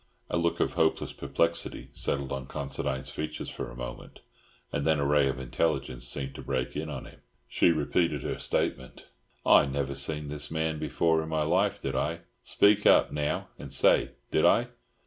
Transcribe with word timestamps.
A 0.31 0.37
look 0.37 0.59
of 0.59 0.73
hopeless 0.73 1.13
perplexity 1.13 1.89
settled 1.93 2.31
on 2.31 2.47
Considine's 2.47 3.11
features 3.11 3.51
for 3.51 3.69
a 3.69 3.75
moment, 3.75 4.21
and 4.71 4.83
then 4.83 4.97
a 4.97 5.05
ray 5.05 5.27
of 5.27 5.37
intelligence 5.37 6.07
seemed 6.07 6.33
to 6.33 6.41
break 6.41 6.75
in 6.75 6.89
on 6.89 7.05
him. 7.05 7.21
She 7.47 7.69
repeated 7.69 8.23
her 8.23 8.39
statement. 8.39 9.05
"I 9.45 9.67
never 9.67 9.93
seen 9.93 10.27
this 10.27 10.49
man 10.49 10.79
before 10.79 11.21
in 11.21 11.29
me 11.29 11.43
life. 11.43 11.79
Did 11.79 11.95
I? 11.95 12.21
Speak 12.41 12.87
up, 12.87 13.11
now, 13.11 13.49
and 13.59 13.71
say, 13.71 14.13
did 14.31 14.43
I?" 14.43 14.69